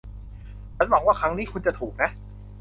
[0.75, 2.09] ฉันหวังว่าครั้งนี้คุณจะถูกนะ